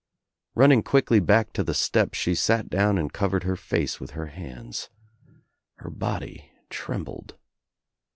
[0.55, 4.25] Running quickly back to the step she sat down and covered her face with her
[4.25, 4.89] hands.
[5.75, 7.37] Her body trembled.